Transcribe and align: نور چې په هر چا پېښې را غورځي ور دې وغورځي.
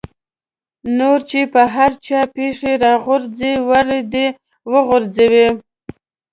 نور 0.97 1.19
چې 1.29 1.39
په 1.53 1.61
هر 1.75 1.91
چا 2.05 2.21
پېښې 2.35 2.73
را 2.83 2.93
غورځي 3.03 3.53
ور 3.69 3.87
دې 4.13 4.27
وغورځي. 4.71 5.45